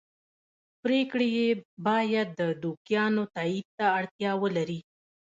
پرېکړې 0.83 1.27
یې 1.37 1.49
باید 1.87 2.27
د 2.39 2.41
دوکیانو 2.63 3.23
تایید 3.35 3.67
ته 3.77 3.85
اړتیا 3.99 4.31
ولري. 4.43 4.79